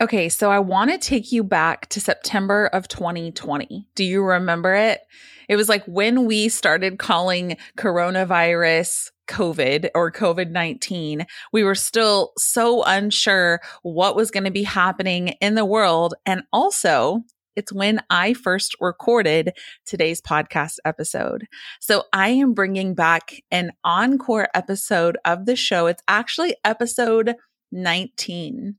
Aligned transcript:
Okay, 0.00 0.28
so 0.28 0.52
I 0.52 0.60
want 0.60 0.92
to 0.92 0.98
take 0.98 1.32
you 1.32 1.42
back 1.42 1.88
to 1.88 2.00
September 2.00 2.66
of 2.68 2.86
2020. 2.86 3.88
Do 3.96 4.04
you 4.04 4.22
remember 4.22 4.72
it? 4.72 5.00
It 5.48 5.56
was 5.56 5.68
like 5.68 5.84
when 5.86 6.24
we 6.24 6.48
started 6.48 7.00
calling 7.00 7.56
coronavirus 7.76 9.10
COVID 9.26 9.90
or 9.96 10.12
COVID 10.12 10.50
19. 10.50 11.26
We 11.52 11.64
were 11.64 11.74
still 11.74 12.32
so 12.38 12.84
unsure 12.84 13.60
what 13.82 14.14
was 14.14 14.30
going 14.30 14.44
to 14.44 14.52
be 14.52 14.62
happening 14.62 15.28
in 15.40 15.56
the 15.56 15.64
world. 15.64 16.14
And 16.24 16.44
also, 16.52 17.24
it's 17.56 17.72
when 17.72 18.00
I 18.08 18.34
first 18.34 18.76
recorded 18.80 19.52
today's 19.84 20.22
podcast 20.22 20.76
episode. 20.84 21.48
So 21.80 22.04
I 22.12 22.28
am 22.28 22.54
bringing 22.54 22.94
back 22.94 23.42
an 23.50 23.72
encore 23.82 24.48
episode 24.54 25.18
of 25.24 25.46
the 25.46 25.56
show. 25.56 25.88
It's 25.88 26.04
actually 26.06 26.54
episode 26.64 27.34
19. 27.72 28.76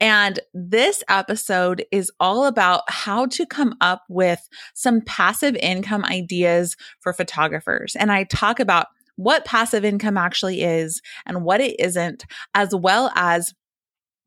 And 0.00 0.40
this 0.54 1.04
episode 1.08 1.84
is 1.92 2.10
all 2.18 2.46
about 2.46 2.82
how 2.88 3.26
to 3.26 3.44
come 3.44 3.74
up 3.80 4.02
with 4.08 4.48
some 4.74 5.02
passive 5.02 5.54
income 5.56 6.04
ideas 6.04 6.76
for 7.00 7.12
photographers. 7.12 7.94
And 7.96 8.10
I 8.10 8.24
talk 8.24 8.60
about 8.60 8.86
what 9.16 9.44
passive 9.44 9.84
income 9.84 10.16
actually 10.16 10.62
is 10.62 11.02
and 11.26 11.44
what 11.44 11.60
it 11.60 11.78
isn't, 11.78 12.24
as 12.54 12.74
well 12.74 13.12
as 13.14 13.52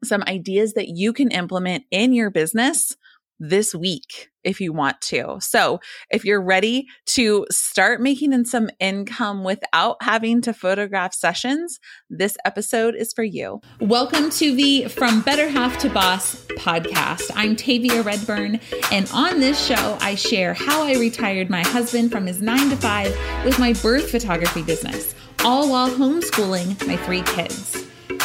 some 0.03 0.23
ideas 0.27 0.73
that 0.73 0.89
you 0.89 1.13
can 1.13 1.31
implement 1.31 1.85
in 1.89 2.13
your 2.13 2.29
business 2.29 2.95
this 3.39 3.73
week 3.73 4.29
if 4.43 4.59
you 4.59 4.73
want 4.73 4.99
to. 5.01 5.37
So, 5.39 5.79
if 6.09 6.25
you're 6.25 6.41
ready 6.41 6.87
to 7.07 7.45
start 7.49 8.01
making 8.01 8.33
in 8.33 8.45
some 8.45 8.69
income 8.79 9.43
without 9.43 9.97
having 10.01 10.41
to 10.41 10.53
photograph 10.53 11.13
sessions, 11.13 11.79
this 12.09 12.37
episode 12.45 12.95
is 12.95 13.13
for 13.13 13.23
you. 13.23 13.61
Welcome 13.79 14.29
to 14.31 14.55
the 14.55 14.87
From 14.87 15.21
Better 15.21 15.49
Half 15.49 15.77
to 15.79 15.89
Boss 15.89 16.45
podcast. 16.57 17.31
I'm 17.35 17.55
Tavia 17.55 18.01
Redburn, 18.01 18.59
and 18.91 19.09
on 19.13 19.39
this 19.39 19.63
show, 19.63 19.97
I 20.01 20.15
share 20.15 20.53
how 20.53 20.83
I 20.83 20.95
retired 20.95 21.49
my 21.49 21.63
husband 21.63 22.11
from 22.11 22.25
his 22.25 22.41
nine 22.41 22.69
to 22.69 22.75
five 22.75 23.17
with 23.45 23.59
my 23.59 23.73
birth 23.73 24.11
photography 24.11 24.63
business, 24.63 25.15
all 25.43 25.69
while 25.69 25.89
homeschooling 25.89 26.85
my 26.87 26.97
three 26.97 27.21
kids. 27.21 27.82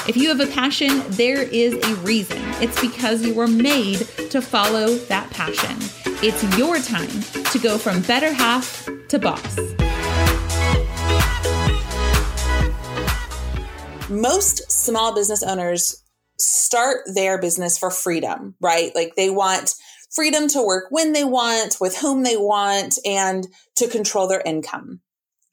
If 0.09 0.17
you 0.17 0.31
have 0.31 0.41
a 0.41 0.51
passion, 0.51 1.03
there 1.09 1.43
is 1.43 1.75
a 1.75 1.95
reason. 1.97 2.41
It's 2.63 2.81
because 2.81 3.23
you 3.23 3.35
were 3.35 3.47
made 3.47 3.99
to 4.31 4.41
follow 4.41 4.95
that 4.95 5.29
passion. 5.29 5.77
It's 6.23 6.43
your 6.57 6.79
time 6.79 7.45
to 7.53 7.59
go 7.59 7.77
from 7.77 8.01
better 8.01 8.33
half 8.33 8.89
to 9.09 9.19
boss. 9.19 9.59
Most 14.09 14.73
small 14.73 15.15
business 15.15 15.43
owners 15.43 16.03
start 16.39 17.01
their 17.13 17.39
business 17.39 17.77
for 17.77 17.91
freedom, 17.91 18.55
right? 18.63 18.95
Like 18.95 19.15
they 19.15 19.29
want 19.29 19.75
freedom 20.11 20.49
to 20.49 20.63
work 20.63 20.87
when 20.89 21.13
they 21.13 21.25
want, 21.25 21.77
with 21.83 21.99
whom 21.99 22.23
they 22.23 22.39
want, 22.39 22.99
and 23.05 23.47
to 23.77 23.87
control 23.89 24.27
their 24.27 24.41
income. 24.41 25.03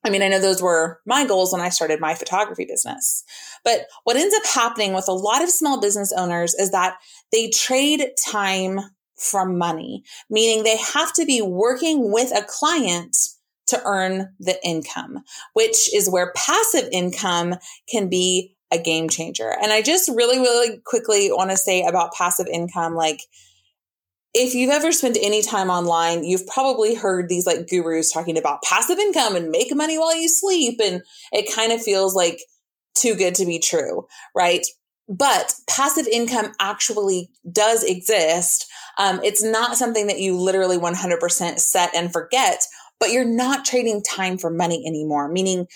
I 0.06 0.12
mean, 0.12 0.22
I 0.22 0.28
know 0.28 0.40
those 0.40 0.62
were 0.62 1.00
my 1.06 1.26
goals 1.26 1.52
when 1.52 1.62
I 1.62 1.70
started 1.70 2.00
my 2.00 2.14
photography 2.14 2.66
business. 2.66 3.24
But 3.64 3.88
what 4.04 4.16
ends 4.16 4.36
up 4.36 4.46
happening 4.46 4.94
with 4.94 5.08
a 5.08 5.14
lot 5.14 5.42
of 5.42 5.50
small 5.50 5.82
business 5.82 6.14
owners 6.16 6.54
is 6.54 6.72
that 6.72 6.98
they 7.32 7.50
trade 7.50 8.08
time 8.26 8.80
from 9.18 9.58
money, 9.58 10.04
meaning 10.30 10.64
they 10.64 10.78
have 10.78 11.12
to 11.14 11.26
be 11.26 11.42
working 11.42 12.12
with 12.12 12.32
a 12.32 12.46
client 12.48 13.18
to 13.68 13.82
earn 13.84 14.30
the 14.40 14.58
income, 14.64 15.24
which 15.54 15.94
is 15.94 16.10
where 16.10 16.34
passive 16.36 16.88
income 16.92 17.56
can 17.92 18.08
be 18.08 18.56
a 18.72 18.78
game 18.78 19.10
changer. 19.10 19.56
And 19.62 19.72
I 19.72 19.82
just 19.82 20.10
really, 20.14 20.38
really 20.38 20.80
quickly 20.86 21.30
want 21.32 21.50
to 21.50 21.58
say 21.58 21.84
about 21.84 22.14
passive 22.14 22.48
income, 22.48 22.94
like, 22.94 23.22
if 24.38 24.54
you've 24.54 24.70
ever 24.70 24.92
spent 24.92 25.18
any 25.22 25.42
time 25.42 25.70
online, 25.70 26.26
you've 26.26 26.46
probably 26.46 26.94
heard 26.94 27.30
these 27.30 27.46
like 27.48 27.70
gurus 27.70 28.12
talking 28.12 28.38
about 28.38 28.62
passive 28.64 29.00
income 29.00 29.34
and 29.38 29.50
make 29.50 29.74
money 29.74 29.98
while 29.98 30.16
you 30.16 30.28
sleep. 30.28 30.82
And 30.84 31.02
it 31.32 31.56
kind 31.56 31.72
of 31.72 31.82
feels 31.82 32.14
like 32.14 32.42
too 32.96 33.16
good 33.16 33.34
to 33.36 33.46
be 33.46 33.60
true, 33.60 34.06
right? 34.36 34.66
But 35.08 35.54
passive 35.70 36.06
income 36.08 36.52
actually 36.60 37.30
does 37.50 37.84
exist. 37.84 38.68
Um, 38.98 39.22
it's 39.24 39.42
not 39.42 39.78
something 39.78 40.08
that 40.08 40.20
you 40.20 40.38
literally 40.38 40.78
100% 40.78 41.60
set 41.60 41.96
and 41.96 42.12
forget, 42.12 42.62
but 43.00 43.12
you're 43.12 43.24
not 43.24 43.64
trading 43.64 44.04
time 44.04 44.38
for 44.38 44.50
money 44.50 44.84
anymore, 44.86 45.30
meaning 45.30 45.68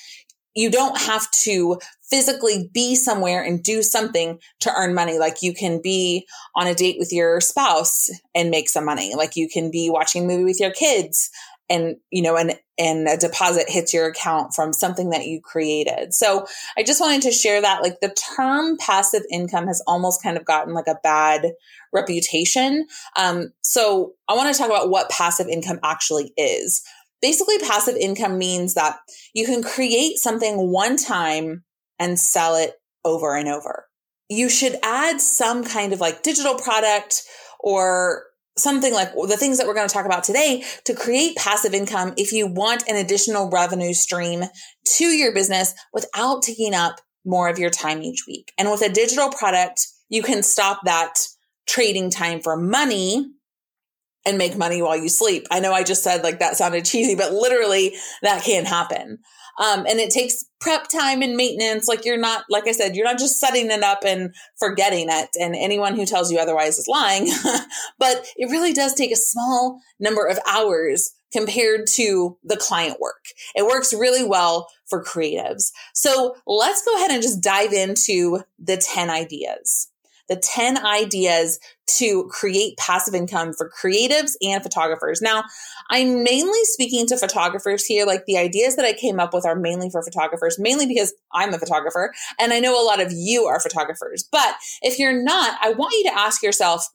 you 0.53 0.69
don't 0.69 0.99
have 0.99 1.31
to 1.31 1.79
physically 2.09 2.69
be 2.73 2.95
somewhere 2.95 3.43
and 3.43 3.63
do 3.63 3.83
something 3.83 4.39
to 4.61 4.73
earn 4.75 4.93
money. 4.93 5.19
Like 5.19 5.41
you 5.41 5.53
can 5.53 5.81
be 5.81 6.27
on 6.55 6.67
a 6.67 6.75
date 6.75 6.97
with 6.99 7.11
your 7.11 7.39
spouse 7.39 8.09
and 8.33 8.49
make 8.49 8.69
some 8.69 8.85
money. 8.85 9.13
Like 9.15 9.35
you 9.35 9.47
can 9.47 9.71
be 9.71 9.89
watching 9.89 10.23
a 10.23 10.27
movie 10.27 10.45
with 10.45 10.59
your 10.59 10.71
kids 10.71 11.29
and, 11.69 11.97
you 12.09 12.23
know, 12.23 12.35
and, 12.35 12.55
and 12.79 13.07
a 13.07 13.15
deposit 13.15 13.69
hits 13.69 13.93
your 13.93 14.07
account 14.07 14.55
from 14.55 14.73
something 14.73 15.11
that 15.11 15.27
you 15.27 15.39
created. 15.39 16.13
So 16.13 16.47
I 16.75 16.83
just 16.83 16.99
wanted 16.99 17.21
to 17.23 17.31
share 17.31 17.61
that 17.61 17.83
like 17.83 17.99
the 17.99 18.15
term 18.35 18.77
passive 18.77 19.23
income 19.31 19.67
has 19.67 19.83
almost 19.85 20.23
kind 20.23 20.35
of 20.35 20.45
gotten 20.45 20.73
like 20.73 20.87
a 20.87 20.99
bad 21.03 21.45
reputation. 21.93 22.87
Um, 23.15 23.53
so 23.61 24.13
I 24.27 24.35
want 24.35 24.51
to 24.51 24.57
talk 24.57 24.69
about 24.69 24.89
what 24.89 25.11
passive 25.11 25.47
income 25.47 25.79
actually 25.83 26.33
is. 26.37 26.81
Basically, 27.21 27.59
passive 27.59 27.97
income 27.97 28.37
means 28.37 28.75
that 28.75 28.97
you 29.33 29.45
can 29.45 29.61
create 29.61 30.17
something 30.17 30.71
one 30.71 30.95
time 30.95 31.65
and 31.99 32.19
sell 32.19 32.55
it 32.55 32.73
over 33.05 33.35
and 33.35 33.47
over. 33.47 33.85
You 34.29 34.49
should 34.49 34.77
add 34.83 35.21
some 35.21 35.63
kind 35.63 35.93
of 35.93 35.99
like 35.99 36.23
digital 36.23 36.55
product 36.55 37.23
or 37.59 38.25
something 38.57 38.93
like 38.93 39.13
the 39.13 39.37
things 39.37 39.57
that 39.57 39.67
we're 39.67 39.73
going 39.73 39.87
to 39.87 39.93
talk 39.93 40.05
about 40.05 40.23
today 40.23 40.63
to 40.85 40.93
create 40.93 41.35
passive 41.35 41.73
income 41.73 42.13
if 42.17 42.31
you 42.31 42.45
want 42.47 42.83
an 42.87 42.95
additional 42.95 43.49
revenue 43.49 43.93
stream 43.93 44.43
to 44.85 45.05
your 45.05 45.33
business 45.33 45.73
without 45.93 46.43
taking 46.43 46.73
up 46.73 46.99
more 47.25 47.49
of 47.49 47.59
your 47.59 47.69
time 47.69 48.01
each 48.01 48.25
week. 48.27 48.51
And 48.57 48.69
with 48.69 48.81
a 48.81 48.89
digital 48.89 49.29
product, 49.29 49.87
you 50.09 50.23
can 50.23 50.43
stop 50.43 50.81
that 50.85 51.15
trading 51.67 52.09
time 52.09 52.41
for 52.41 52.57
money 52.57 53.27
and 54.25 54.37
make 54.37 54.57
money 54.57 54.81
while 54.81 54.97
you 54.97 55.09
sleep. 55.09 55.45
I 55.49 55.59
know 55.59 55.71
I 55.71 55.83
just 55.83 56.03
said 56.03 56.23
like 56.23 56.39
that 56.39 56.57
sounded 56.57 56.85
cheesy, 56.85 57.15
but 57.15 57.33
literally 57.33 57.95
that 58.21 58.43
can 58.43 58.65
happen. 58.65 59.19
Um, 59.59 59.85
and 59.85 59.99
it 59.99 60.09
takes 60.09 60.45
prep 60.59 60.87
time 60.87 61.21
and 61.21 61.35
maintenance. 61.35 61.87
Like 61.87 62.05
you're 62.05 62.17
not, 62.17 62.45
like 62.49 62.67
I 62.67 62.71
said, 62.71 62.95
you're 62.95 63.05
not 63.05 63.19
just 63.19 63.39
setting 63.39 63.69
it 63.69 63.83
up 63.83 63.99
and 64.05 64.33
forgetting 64.57 65.07
it. 65.09 65.29
And 65.39 65.55
anyone 65.55 65.95
who 65.95 66.05
tells 66.05 66.31
you 66.31 66.39
otherwise 66.39 66.79
is 66.79 66.87
lying. 66.87 67.29
but 67.99 68.25
it 68.37 68.49
really 68.49 68.73
does 68.73 68.93
take 68.93 69.11
a 69.11 69.17
small 69.17 69.81
number 69.99 70.25
of 70.25 70.39
hours 70.47 71.11
compared 71.31 71.85
to 71.85 72.37
the 72.43 72.57
client 72.57 72.99
work. 72.99 73.25
It 73.55 73.65
works 73.65 73.93
really 73.93 74.23
well 74.23 74.67
for 74.87 75.03
creatives. 75.03 75.71
So 75.93 76.35
let's 76.47 76.83
go 76.83 76.95
ahead 76.95 77.11
and 77.11 77.21
just 77.21 77.43
dive 77.43 77.73
into 77.73 78.41
the 78.57 78.77
10 78.77 79.09
ideas 79.09 79.89
the 80.29 80.37
10 80.37 80.85
ideas 80.85 81.59
to 81.97 82.25
create 82.29 82.77
passive 82.77 83.13
income 83.13 83.53
for 83.53 83.69
creatives 83.69 84.33
and 84.41 84.61
photographers. 84.61 85.21
Now, 85.21 85.43
I'm 85.89 86.23
mainly 86.23 86.63
speaking 86.63 87.07
to 87.07 87.17
photographers 87.17 87.85
here. 87.85 88.05
Like 88.05 88.25
the 88.25 88.37
ideas 88.37 88.75
that 88.75 88.85
I 88.85 88.93
came 88.93 89.19
up 89.19 89.33
with 89.33 89.45
are 89.45 89.55
mainly 89.55 89.89
for 89.89 90.03
photographers, 90.03 90.57
mainly 90.59 90.85
because 90.85 91.13
I'm 91.33 91.53
a 91.53 91.59
photographer 91.59 92.13
and 92.39 92.53
I 92.53 92.59
know 92.59 92.81
a 92.81 92.85
lot 92.85 93.01
of 93.01 93.11
you 93.11 93.45
are 93.45 93.59
photographers. 93.59 94.27
But 94.31 94.55
if 94.81 94.99
you're 94.99 95.23
not, 95.23 95.57
I 95.61 95.71
want 95.71 95.93
you 95.93 96.03
to 96.05 96.17
ask 96.17 96.43
yourself, 96.43 96.85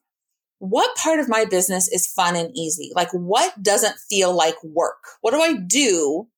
what 0.59 0.97
part 0.97 1.21
of 1.21 1.29
my 1.29 1.45
business 1.45 1.89
is 1.89 2.07
fun 2.07 2.37
and 2.37 2.51
easy? 2.57 2.91
Like 2.95 3.11
what 3.13 3.63
doesn't 3.63 3.97
feel 4.09 4.35
like 4.35 4.55
work? 4.63 5.03
What 5.21 5.33
do 5.33 5.41
I 5.41 5.55
do 5.55 6.29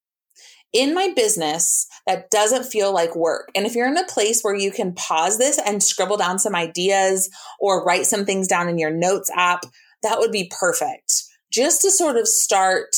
in 0.77 0.95
my 0.95 1.11
business 1.17 1.87
that 2.07 2.31
doesn't 2.31 2.65
feel 2.65 2.93
like 2.93 3.17
work. 3.17 3.49
And 3.55 3.65
if 3.65 3.75
you're 3.75 3.89
in 3.89 3.97
a 3.97 4.05
place 4.05 4.43
where 4.43 4.55
you 4.55 4.71
can 4.71 4.93
pause 4.93 5.39
this 5.39 5.59
and 5.59 5.83
scribble 5.83 6.19
down 6.19 6.39
some 6.39 6.55
ideas 6.55 7.31
or 7.59 7.83
write 7.83 8.05
some 8.05 8.27
things 8.27 8.47
down 8.47 8.69
in 8.69 8.77
your 8.77 8.91
notes 8.91 9.31
app, 9.35 9.65
that 10.03 10.19
would 10.19 10.31
be 10.31 10.53
perfect. 10.61 11.25
Just 11.51 11.81
to 11.81 11.91
sort 11.91 12.17
of 12.17 12.29
start 12.29 12.95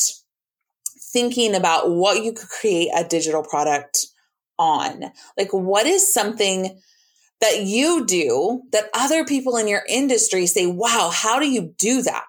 thinking 1.13 1.55
about 1.55 1.89
what 1.89 2.21
you 2.21 2.33
could 2.33 2.49
create 2.49 2.89
a 2.93 3.05
digital 3.05 3.43
product 3.43 4.07
on. 4.57 5.05
Like, 5.37 5.53
what 5.53 5.85
is 5.85 6.13
something 6.13 6.81
that 7.39 7.61
you 7.61 8.05
do 8.05 8.63
that 8.73 8.89
other 8.93 9.23
people 9.23 9.55
in 9.55 9.69
your 9.69 9.83
industry 9.87 10.45
say, 10.45 10.67
wow, 10.67 11.09
how 11.13 11.39
do 11.39 11.49
you 11.49 11.73
do 11.77 12.01
that? 12.01 12.25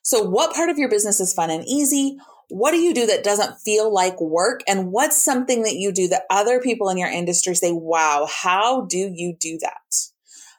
So, 0.00 0.22
what 0.22 0.54
part 0.54 0.70
of 0.70 0.78
your 0.78 0.88
business 0.88 1.20
is 1.20 1.34
fun 1.34 1.50
and 1.50 1.64
easy? 1.66 2.16
What 2.48 2.70
do 2.70 2.78
you 2.78 2.94
do 2.94 3.06
that 3.06 3.24
doesn't 3.24 3.58
feel 3.58 3.92
like 3.92 4.20
work? 4.20 4.60
And 4.68 4.92
what's 4.92 5.22
something 5.22 5.62
that 5.62 5.74
you 5.74 5.92
do 5.92 6.08
that 6.08 6.24
other 6.30 6.60
people 6.60 6.88
in 6.88 6.96
your 6.96 7.08
industry 7.08 7.54
say, 7.54 7.72
wow, 7.72 8.28
how 8.30 8.86
do 8.86 9.10
you 9.12 9.34
do 9.38 9.58
that? 9.62 9.96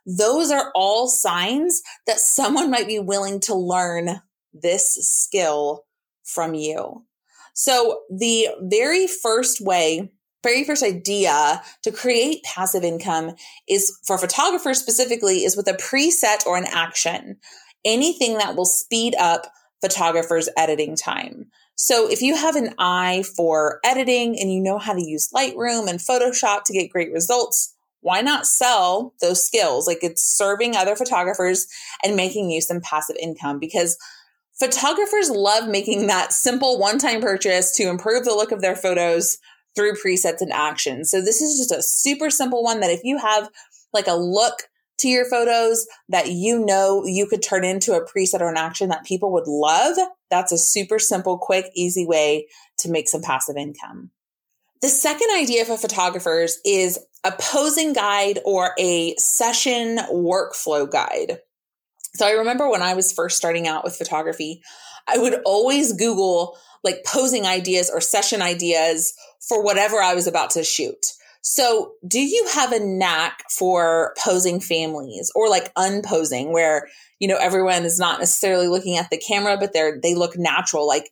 Those 0.06 0.52
are 0.52 0.72
all 0.76 1.08
signs 1.08 1.82
that 2.06 2.20
someone 2.20 2.72
might 2.72 2.88
be 2.88 3.00
willing 3.00 3.40
to 3.42 3.56
learn 3.56 4.22
this 4.54 4.96
skill 5.02 5.86
from 6.24 6.54
you. 6.54 7.06
So 7.54 8.02
the 8.10 8.50
very 8.62 9.08
first 9.08 9.62
way 9.62 10.12
very 10.44 10.64
first 10.64 10.84
idea 10.84 11.62
to 11.84 11.92
create 11.92 12.44
passive 12.44 12.84
income 12.84 13.34
is 13.68 13.98
for 14.06 14.18
photographers 14.18 14.80
specifically 14.80 15.44
is 15.44 15.58
with 15.58 15.68
a 15.68 15.74
preset 15.74 16.46
or 16.46 16.58
an 16.58 16.66
action. 16.72 17.38
Anything 17.84 18.38
that 18.38 18.56
will 18.56 18.66
speed 18.66 19.16
up 19.20 19.48
photographers 19.82 20.48
editing 20.58 20.96
time. 20.96 21.48
So 21.80 22.10
if 22.10 22.24
you 22.24 22.36
have 22.36 22.56
an 22.56 22.74
eye 22.80 23.24
for 23.36 23.80
editing 23.84 24.38
and 24.40 24.52
you 24.52 24.60
know 24.60 24.80
how 24.80 24.94
to 24.94 25.02
use 25.02 25.30
Lightroom 25.30 25.88
and 25.88 26.00
Photoshop 26.00 26.64
to 26.64 26.74
get 26.74 26.92
great 26.92 27.14
results, 27.14 27.76
why 28.02 28.22
not 28.22 28.48
sell 28.48 29.14
those 29.22 29.46
skills? 29.46 29.86
Like 29.86 30.00
it's 30.02 30.24
serving 30.24 30.76
other 30.76 30.96
photographers 30.96 31.68
and 32.04 32.16
making 32.16 32.50
you 32.50 32.62
some 32.62 32.82
passive 32.82 33.16
income 33.22 33.60
because 33.60 33.96
photographers 34.60 35.30
love 35.30 35.70
making 35.70 36.08
that 36.08 36.34
simple 36.34 36.80
one 36.80 36.98
time 36.98 37.22
purchase 37.22 37.72
to 37.74 37.90
improve 37.90 38.26
the 38.26 38.34
look 38.34 38.52
of 38.52 38.62
their 38.62 38.76
photos 38.76 39.38
through 39.76 39.94
presets 39.94 40.42
and 40.42 40.52
actions. 40.52 41.12
So 41.12 41.22
this 41.22 41.42
is 41.44 41.60
just 41.60 41.72
a 41.72 41.84
super 41.84 42.32
simple 42.32 42.64
one 42.64 42.80
that 42.80 42.90
if 42.90 43.04
you 43.04 43.20
have 43.20 43.52
like 43.94 44.08
a 44.08 44.16
look 44.16 44.64
to 45.00 45.08
your 45.08 45.30
photos 45.30 45.88
that 46.10 46.30
you 46.32 46.66
know 46.66 47.04
you 47.06 47.28
could 47.28 47.44
turn 47.44 47.64
into 47.64 47.94
a 47.94 48.06
preset 48.06 48.42
or 48.42 48.50
an 48.50 48.58
action 48.58 48.90
that 48.90 49.06
people 49.06 49.32
would 49.34 49.48
love, 49.48 49.98
that's 50.30 50.52
a 50.52 50.58
super 50.58 51.00
simple, 51.00 51.38
quick, 51.38 51.72
easy 51.76 52.06
way 52.06 52.48
to 52.80 52.90
make 52.90 53.08
some 53.08 53.22
passive 53.22 53.58
income. 53.58 54.12
The 54.82 54.90
second 54.90 55.30
idea 55.36 55.66
for 55.66 55.78
photographers 55.78 56.60
is 56.64 57.00
a 57.24 57.32
posing 57.32 57.94
guide 57.94 58.40
or 58.46 58.72
a 58.78 59.16
session 59.16 59.98
workflow 60.12 60.90
guide. 60.90 61.40
So 62.14 62.28
I 62.28 62.32
remember 62.32 62.70
when 62.70 62.82
I 62.82 62.94
was 62.94 63.14
first 63.14 63.38
starting 63.38 63.68
out 63.68 63.84
with 63.84 63.96
photography, 63.96 64.62
I 65.08 65.18
would 65.18 65.42
always 65.46 65.94
Google 65.94 66.58
like 66.84 67.04
posing 67.06 67.46
ideas 67.46 67.90
or 67.90 68.02
session 68.02 68.42
ideas 68.42 69.14
for 69.48 69.64
whatever 69.64 69.98
I 69.98 70.14
was 70.14 70.28
about 70.28 70.52
to 70.52 70.64
shoot. 70.64 71.06
So, 71.50 71.94
do 72.06 72.20
you 72.20 72.46
have 72.56 72.74
a 72.74 72.80
knack 72.80 73.42
for 73.50 74.14
posing 74.22 74.60
families 74.60 75.32
or 75.34 75.50
like 75.50 75.72
unposing 75.78 76.52
where, 76.52 76.90
you 77.20 77.28
know, 77.30 77.38
everyone 77.38 77.86
is 77.86 77.98
not 77.98 78.20
necessarily 78.20 78.68
looking 78.68 78.98
at 78.98 79.10
the 79.10 79.18
camera, 79.18 79.56
but 79.58 79.72
they're, 79.72 79.98
they 80.04 80.14
look 80.14 80.38
natural? 80.38 80.86
Like, 80.86 81.10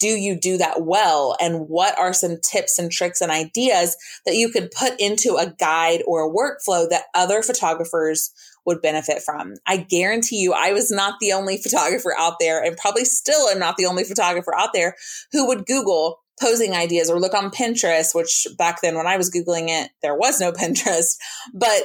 do 0.00 0.08
you 0.08 0.40
do 0.40 0.56
that 0.56 0.86
well? 0.86 1.36
And 1.38 1.68
what 1.68 1.98
are 1.98 2.14
some 2.14 2.38
tips 2.40 2.78
and 2.78 2.90
tricks 2.90 3.20
and 3.20 3.30
ideas 3.30 3.94
that 4.24 4.36
you 4.36 4.48
could 4.48 4.70
put 4.70 4.98
into 4.98 5.36
a 5.36 5.52
guide 5.52 6.02
or 6.06 6.22
a 6.22 6.32
workflow 6.32 6.88
that 6.88 7.04
other 7.14 7.42
photographers 7.42 8.32
would 8.64 8.80
benefit 8.80 9.22
from. 9.22 9.54
I 9.66 9.76
guarantee 9.76 10.40
you, 10.40 10.54
I 10.54 10.72
was 10.72 10.90
not 10.90 11.20
the 11.20 11.32
only 11.32 11.58
photographer 11.58 12.14
out 12.18 12.36
there, 12.40 12.62
and 12.62 12.76
probably 12.76 13.04
still 13.04 13.48
am 13.48 13.58
not 13.58 13.76
the 13.76 13.84
only 13.84 14.04
photographer 14.04 14.54
out 14.56 14.70
there 14.72 14.96
who 15.32 15.46
would 15.48 15.66
Google 15.66 16.23
posing 16.40 16.74
ideas 16.74 17.10
or 17.10 17.20
look 17.20 17.34
on 17.34 17.50
Pinterest, 17.50 18.14
which 18.14 18.46
back 18.58 18.80
then 18.82 18.96
when 18.96 19.06
I 19.06 19.16
was 19.16 19.30
Googling 19.30 19.68
it, 19.68 19.90
there 20.02 20.16
was 20.16 20.40
no 20.40 20.52
Pinterest, 20.52 21.16
but 21.52 21.82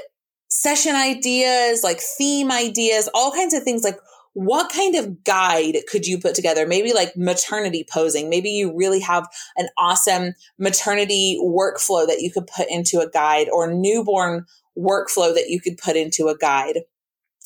session 0.49 0.95
ideas, 0.95 1.83
like 1.83 1.99
theme 1.99 2.51
ideas, 2.51 3.09
all 3.13 3.31
kinds 3.31 3.53
of 3.53 3.63
things 3.63 3.83
like 3.83 3.99
what 4.33 4.71
kind 4.71 4.95
of 4.95 5.23
guide 5.23 5.77
could 5.89 6.05
you 6.05 6.19
put 6.19 6.35
together? 6.35 6.65
Maybe 6.67 6.93
like 6.93 7.17
maternity 7.17 7.85
posing. 7.91 8.29
Maybe 8.29 8.51
you 8.51 8.75
really 8.75 8.99
have 9.01 9.27
an 9.57 9.67
awesome 9.77 10.33
maternity 10.57 11.39
workflow 11.43 12.07
that 12.07 12.21
you 12.21 12.31
could 12.31 12.47
put 12.47 12.69
into 12.69 12.99
a 12.99 13.09
guide 13.09 13.49
or 13.51 13.73
newborn 13.73 14.45
workflow 14.77 15.33
that 15.33 15.49
you 15.49 15.59
could 15.59 15.77
put 15.77 15.95
into 15.95 16.27
a 16.27 16.37
guide. 16.37 16.81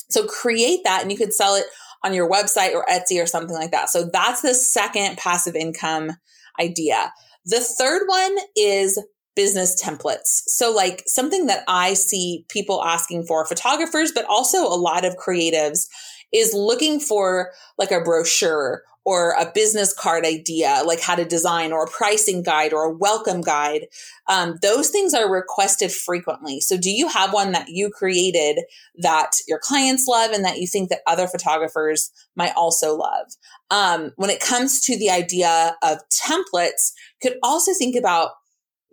So 0.10 0.28
create 0.28 0.82
that 0.84 1.02
and 1.02 1.12
you 1.12 1.18
could 1.18 1.34
sell 1.34 1.56
it 1.56 1.66
on 2.04 2.14
your 2.14 2.30
website 2.30 2.74
or 2.74 2.86
Etsy 2.86 3.22
or 3.22 3.26
something 3.26 3.56
like 3.56 3.72
that. 3.72 3.90
So 3.90 4.10
that's 4.12 4.42
the 4.42 4.54
second 4.54 5.18
passive 5.18 5.56
income 5.56 6.12
idea. 6.60 7.14
The 7.46 7.60
third 7.60 8.04
one 8.08 8.38
is 8.56 9.02
business 9.36 9.82
templates. 9.82 10.44
So 10.48 10.72
like 10.72 11.04
something 11.08 11.48
that 11.48 11.64
I 11.68 11.96
see 11.96 12.46
people 12.50 12.84
asking 12.84 13.26
for 13.26 13.46
photographers, 13.46 14.12
but 14.12 14.26
also 14.26 14.60
a 14.60 14.78
lot 14.78 15.06
of 15.06 15.18
creatives 15.18 15.88
is 16.32 16.54
looking 16.54 17.00
for 17.00 17.52
like 17.78 17.92
a 17.92 18.02
brochure 18.02 18.84
or 19.06 19.32
a 19.32 19.52
business 19.54 19.94
card 19.94 20.26
idea, 20.26 20.82
like 20.86 21.02
how 21.02 21.16
to 21.16 21.26
design 21.26 21.74
or 21.74 21.84
a 21.84 21.90
pricing 21.90 22.42
guide 22.42 22.74
or 22.74 22.86
a 22.86 22.94
welcome 22.94 23.42
guide. 23.42 23.88
Um, 24.30 24.58
those 24.62 24.90
things 24.90 25.14
are 25.14 25.30
requested 25.30 25.92
frequently. 25.92 26.62
So 26.62 26.78
do 26.78 26.90
you 26.90 27.10
have 27.10 27.34
one 27.34 27.52
that 27.52 27.68
you 27.70 27.90
created 27.90 28.64
that 28.98 29.32
your 29.48 29.60
clients 29.60 30.08
love 30.08 30.32
and 30.32 30.46
that 30.46 30.60
you 30.60 30.68
think 30.68 30.90
that 30.90 31.02
other 31.06 31.28
photographers 31.28 32.12
might 32.36 32.54
also 32.56 32.96
love? 32.96 33.28
Um, 33.70 34.12
when 34.16 34.30
it 34.30 34.40
comes 34.40 34.80
to 34.82 34.98
the 34.98 35.10
idea 35.10 35.76
of 35.84 36.00
templates, 36.10 36.94
could 37.22 37.38
also 37.44 37.74
think 37.74 37.96
about 37.96 38.32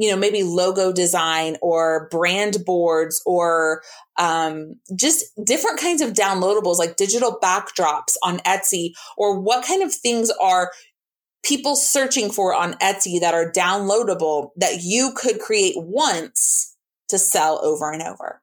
you 0.01 0.11
know, 0.11 0.17
maybe 0.17 0.43
logo 0.43 0.93
design 0.93 1.59
or 1.61 2.09
brand 2.11 2.57
boards 2.65 3.21
or 3.27 3.83
um, 4.19 4.77
just 4.97 5.27
different 5.45 5.79
kinds 5.79 6.01
of 6.01 6.15
downloadables 6.15 6.79
like 6.79 6.97
digital 6.97 7.39
backdrops 7.39 8.15
on 8.23 8.39
Etsy 8.39 8.93
or 9.19 9.39
what 9.39 9.63
kind 9.63 9.83
of 9.83 9.95
things 9.95 10.31
are 10.41 10.73
people 11.45 11.77
searching 11.77 12.31
for 12.31 12.55
on 12.55 12.73
Etsy 12.79 13.21
that 13.21 13.35
are 13.35 13.53
downloadable 13.53 14.53
that 14.57 14.79
you 14.81 15.13
could 15.15 15.39
create 15.39 15.75
once 15.77 16.75
to 17.11 17.19
sell 17.19 17.63
over 17.63 17.93
and 17.93 18.03
over. 18.03 18.41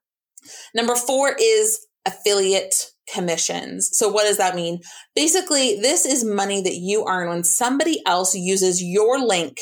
Number 0.75 0.93
four 0.93 1.35
is 1.41 1.87
affiliate 2.05 2.91
commissions. 3.11 3.89
So 3.93 4.09
what 4.09 4.25
does 4.25 4.37
that 4.37 4.55
mean? 4.55 4.81
Basically, 5.15 5.79
this 5.81 6.05
is 6.05 6.23
money 6.23 6.61
that 6.61 6.75
you 6.75 7.05
earn 7.07 7.29
when 7.29 7.43
somebody 7.43 7.99
else 8.05 8.35
uses 8.35 8.83
your 8.83 9.19
link 9.19 9.57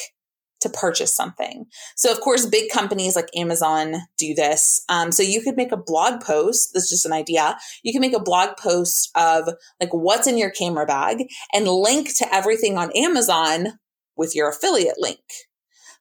to 0.65 0.77
purchase 0.77 1.15
something. 1.15 1.65
So, 1.95 2.11
of 2.11 2.19
course, 2.19 2.45
big 2.45 2.69
companies 2.71 3.15
like 3.15 3.29
Amazon 3.35 3.95
do 4.17 4.33
this. 4.33 4.83
Um, 4.89 5.11
so, 5.11 5.23
you 5.23 5.41
could 5.41 5.55
make 5.55 5.71
a 5.71 5.77
blog 5.77 6.21
post. 6.21 6.71
That's 6.73 6.89
just 6.89 7.05
an 7.05 7.13
idea. 7.13 7.57
You 7.83 7.93
can 7.93 8.01
make 8.01 8.15
a 8.15 8.19
blog 8.19 8.57
post 8.57 9.09
of 9.15 9.49
like 9.79 9.93
what's 9.93 10.27
in 10.27 10.37
your 10.37 10.49
camera 10.49 10.85
bag 10.85 11.25
and 11.53 11.67
link 11.67 12.15
to 12.17 12.33
everything 12.33 12.77
on 12.77 12.91
Amazon 12.95 13.79
with 14.17 14.35
your 14.35 14.49
affiliate 14.49 14.99
link. 14.99 15.19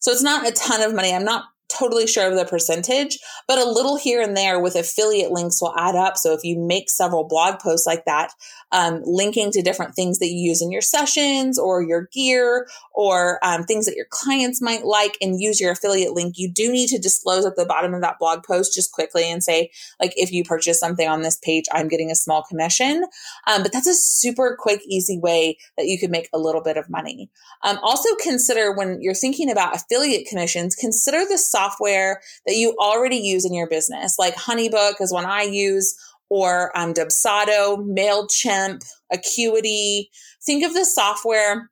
So, 0.00 0.11
it's 0.11 0.22
not 0.22 0.49
a 0.49 0.52
ton 0.52 0.82
of 0.82 0.94
money. 0.94 1.12
I'm 1.12 1.25
not 1.25 1.44
totally 1.69 2.06
sure 2.06 2.31
of 2.31 2.37
the 2.37 2.44
percentage, 2.44 3.19
but 3.49 3.58
a 3.58 3.69
little 3.69 3.96
here 3.96 4.20
and 4.20 4.37
there 4.37 4.61
with 4.61 4.76
affiliate 4.76 5.32
links 5.32 5.61
will 5.61 5.75
add 5.76 5.94
up. 5.94 6.16
So 6.16 6.32
if 6.32 6.40
you 6.44 6.58
make 6.58 6.90
several 6.90 7.25
blog 7.25 7.58
posts 7.58 7.87
like 7.87 8.05
that, 8.05 8.32
um, 8.72 9.02
linking 9.05 9.50
to 9.52 9.62
different 9.62 9.94
things 9.94 10.19
that 10.19 10.26
you 10.26 10.49
use 10.49 10.61
in 10.61 10.70
your 10.70 10.82
sessions 10.82 11.58
or 11.58 11.82
your 11.82 12.08
gear 12.12 12.66
or 12.93 13.38
um, 13.44 13.64
things 13.64 13.87
that 13.87 13.96
your 13.96 14.06
clients 14.11 14.61
might 14.61 14.84
like 14.84 15.16
and 15.20 15.40
use 15.40 15.61
your 15.61 15.72
affiliate 15.72 16.12
link, 16.12 16.34
you 16.37 16.50
do 16.52 16.72
need 16.72 16.88
to 16.88 16.99
disclose 16.99 17.46
at 17.46 17.56
the 17.56 17.66
bottom 17.66 17.94
of 17.94 18.02
that 18.02 18.19
blog 18.19 18.43
post 18.44 18.75
just 18.75 18.93
quickly 18.93 19.31
and 19.31 19.43
say, 19.43 19.70
like, 20.00 20.12
if 20.16 20.32
you 20.32 20.44
purchase 20.44 20.78
something 20.78 21.08
on 21.08 21.22
this 21.22 21.38
page, 21.43 21.64
I'm 21.72 21.88
getting 21.88 22.11
a 22.11 22.16
small 22.16 22.43
commission. 22.43 23.05
Um, 23.46 23.62
but 23.62 23.72
that's 23.72 23.87
a 23.87 23.94
super 23.94 24.56
quick, 24.59 24.83
easy 24.87 25.18
way 25.18 25.56
that 25.76 25.87
you 25.87 25.99
could 25.99 26.11
make 26.11 26.28
a 26.33 26.38
little 26.38 26.62
bit 26.62 26.76
of 26.76 26.90
money. 26.90 27.30
Um, 27.62 27.78
also 27.83 28.09
consider 28.23 28.73
when 28.73 28.99
you're 29.00 29.14
thinking 29.14 29.50
about 29.50 29.75
affiliate 29.75 30.26
commissions, 30.26 30.75
consider 30.75 31.25
the 31.25 31.38
software 31.54 32.20
that 32.46 32.56
you 32.56 32.75
already 32.78 33.16
use 33.16 33.44
in 33.44 33.54
your 33.54 33.68
business. 33.68 34.16
Like 34.18 34.34
Honeybook 34.34 35.00
is 35.00 35.12
one 35.12 35.25
I 35.25 35.42
use 35.42 35.94
or 36.28 36.76
um, 36.76 36.94
Dubsado, 36.94 37.76
MailChimp, 37.78 38.82
Acuity. 39.12 40.11
Think 40.44 40.64
of 40.64 40.75
the 40.75 40.84
software 40.84 41.70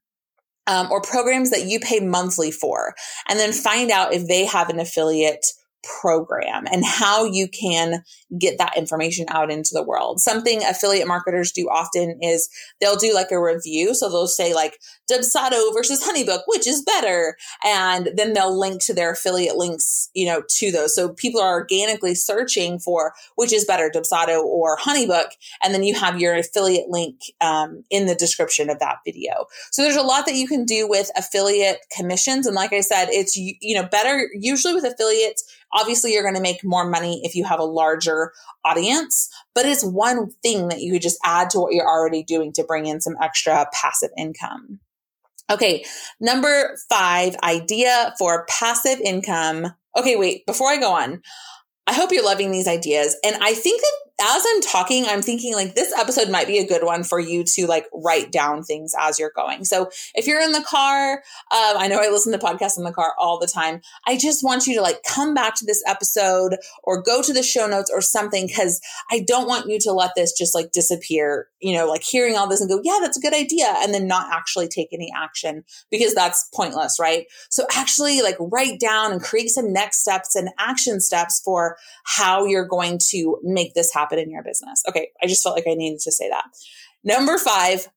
um, 0.66 0.90
or 0.92 1.00
programs 1.00 1.50
that 1.50 1.66
you 1.66 1.80
pay 1.80 1.98
monthly 2.00 2.52
for, 2.52 2.94
and 3.28 3.38
then 3.38 3.52
find 3.52 3.90
out 3.90 4.14
if 4.14 4.28
they 4.28 4.44
have 4.44 4.70
an 4.70 4.78
affiliate 4.78 5.46
program 5.82 6.66
and 6.70 6.84
how 6.84 7.24
you 7.24 7.48
can 7.48 8.02
get 8.38 8.58
that 8.58 8.76
information 8.76 9.26
out 9.28 9.50
into 9.50 9.70
the 9.72 9.82
world. 9.82 10.20
Something 10.20 10.62
affiliate 10.62 11.08
marketers 11.08 11.52
do 11.52 11.68
often 11.68 12.18
is 12.22 12.48
they'll 12.80 12.96
do 12.96 13.14
like 13.14 13.30
a 13.30 13.40
review. 13.40 13.94
So 13.94 14.08
they'll 14.08 14.26
say 14.26 14.54
like 14.54 14.78
Dubsado 15.10 15.72
versus 15.74 16.04
Honeybook, 16.04 16.42
which 16.46 16.66
is 16.66 16.82
better? 16.82 17.36
And 17.64 18.10
then 18.16 18.32
they'll 18.32 18.58
link 18.58 18.82
to 18.84 18.94
their 18.94 19.12
affiliate 19.12 19.56
links, 19.56 20.10
you 20.14 20.26
know, 20.26 20.42
to 20.48 20.72
those. 20.72 20.94
So 20.94 21.10
people 21.10 21.40
are 21.40 21.52
organically 21.52 22.14
searching 22.14 22.78
for 22.78 23.12
which 23.36 23.52
is 23.52 23.64
better, 23.64 23.90
Dubsado 23.90 24.42
or 24.42 24.78
Honeybook. 24.78 25.30
And 25.62 25.74
then 25.74 25.82
you 25.82 25.94
have 25.94 26.20
your 26.20 26.34
affiliate 26.34 26.88
link 26.88 27.16
um, 27.40 27.84
in 27.90 28.06
the 28.06 28.14
description 28.14 28.70
of 28.70 28.78
that 28.78 28.98
video. 29.04 29.46
So 29.70 29.82
there's 29.82 29.96
a 29.96 30.02
lot 30.02 30.26
that 30.26 30.34
you 30.34 30.46
can 30.46 30.64
do 30.64 30.88
with 30.88 31.10
affiliate 31.16 31.80
commissions. 31.94 32.46
And 32.46 32.54
like 32.54 32.72
I 32.72 32.80
said, 32.80 33.08
it's, 33.10 33.36
you 33.36 33.74
know, 33.74 33.86
better 33.88 34.28
usually 34.34 34.74
with 34.74 34.84
affiliates 34.84 35.44
Obviously, 35.72 36.12
you're 36.12 36.22
going 36.22 36.34
to 36.34 36.40
make 36.40 36.64
more 36.64 36.88
money 36.88 37.20
if 37.24 37.34
you 37.34 37.44
have 37.44 37.60
a 37.60 37.64
larger 37.64 38.32
audience, 38.64 39.28
but 39.54 39.66
it's 39.66 39.84
one 39.84 40.30
thing 40.42 40.68
that 40.68 40.80
you 40.80 40.92
could 40.92 41.02
just 41.02 41.18
add 41.24 41.50
to 41.50 41.60
what 41.60 41.72
you're 41.72 41.88
already 41.88 42.22
doing 42.22 42.52
to 42.52 42.64
bring 42.64 42.86
in 42.86 43.00
some 43.00 43.16
extra 43.22 43.66
passive 43.72 44.10
income. 44.16 44.80
Okay, 45.50 45.84
number 46.20 46.76
five 46.88 47.36
idea 47.42 48.14
for 48.18 48.46
passive 48.46 49.00
income. 49.00 49.72
Okay, 49.96 50.16
wait, 50.16 50.46
before 50.46 50.68
I 50.68 50.78
go 50.78 50.92
on, 50.92 51.20
I 51.86 51.94
hope 51.94 52.12
you're 52.12 52.24
loving 52.24 52.52
these 52.52 52.68
ideas. 52.68 53.16
And 53.24 53.36
I 53.42 53.54
think 53.54 53.80
that 53.80 54.02
as 54.20 54.44
I'm 54.48 54.60
talking, 54.60 55.06
I'm 55.06 55.22
thinking 55.22 55.54
like 55.54 55.74
this 55.74 55.92
episode 55.98 56.28
might 56.28 56.46
be 56.46 56.58
a 56.58 56.66
good 56.66 56.84
one 56.84 57.02
for 57.02 57.18
you 57.18 57.42
to 57.44 57.66
like 57.66 57.86
write 57.92 58.30
down 58.30 58.62
things 58.62 58.94
as 58.98 59.18
you're 59.18 59.32
going. 59.34 59.64
So 59.64 59.90
if 60.14 60.26
you're 60.26 60.40
in 60.40 60.52
the 60.52 60.62
car, 60.62 61.14
um, 61.14 61.20
I 61.50 61.88
know 61.88 61.98
I 61.98 62.08
listen 62.08 62.32
to 62.32 62.38
podcasts 62.38 62.78
in 62.78 62.84
the 62.84 62.92
car 62.92 63.14
all 63.18 63.38
the 63.38 63.46
time. 63.46 63.80
I 64.06 64.16
just 64.16 64.44
want 64.44 64.66
you 64.66 64.76
to 64.76 64.82
like 64.82 65.02
come 65.02 65.34
back 65.34 65.54
to 65.56 65.64
this 65.64 65.82
episode 65.86 66.56
or 66.84 67.02
go 67.02 67.22
to 67.22 67.32
the 67.32 67.42
show 67.42 67.66
notes 67.66 67.90
or 67.92 68.00
something 68.00 68.46
because 68.46 68.80
I 69.10 69.24
don't 69.26 69.48
want 69.48 69.68
you 69.68 69.78
to 69.80 69.92
let 69.92 70.12
this 70.14 70.32
just 70.32 70.54
like 70.54 70.72
disappear, 70.72 71.48
you 71.60 71.74
know, 71.74 71.88
like 71.88 72.04
hearing 72.04 72.36
all 72.36 72.48
this 72.48 72.60
and 72.60 72.70
go, 72.70 72.80
yeah, 72.84 72.98
that's 73.00 73.18
a 73.18 73.22
good 73.22 73.34
idea. 73.34 73.74
And 73.78 73.92
then 73.92 74.06
not 74.06 74.32
actually 74.32 74.68
take 74.68 74.88
any 74.92 75.10
action 75.16 75.64
because 75.90 76.14
that's 76.14 76.48
pointless, 76.54 76.98
right? 77.00 77.26
So 77.50 77.66
actually 77.74 78.22
like 78.22 78.36
write 78.38 78.78
down 78.78 79.10
and 79.10 79.22
create 79.22 79.48
some 79.48 79.72
next 79.72 80.02
steps 80.02 80.36
and 80.36 80.50
action 80.58 81.00
steps 81.00 81.40
for 81.44 81.71
how 82.04 82.44
you're 82.44 82.66
going 82.66 82.98
to 83.10 83.38
make 83.42 83.74
this 83.74 83.92
happen 83.92 84.18
in 84.18 84.30
your 84.30 84.42
business. 84.42 84.82
Okay. 84.88 85.10
I 85.22 85.26
just 85.26 85.42
felt 85.42 85.56
like 85.56 85.66
I 85.68 85.74
needed 85.74 86.00
to 86.00 86.12
say 86.12 86.28
that. 86.28 86.44
Number 87.04 87.38
five, 87.38 87.88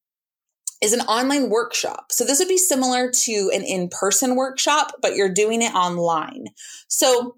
is 0.82 0.94
an 0.94 1.02
online 1.02 1.50
workshop. 1.50 2.12
So 2.12 2.26
this 2.26 2.40
would 2.40 2.48
be 2.48 2.58
similar 2.58 3.10
to 3.10 3.52
an 3.54 3.64
in-person 3.64 4.36
workshop, 4.36 4.92
but 5.02 5.16
you're 5.16 5.34
doing 5.34 5.62
it 5.62 5.74
online. 5.74 6.48
So 6.88 7.38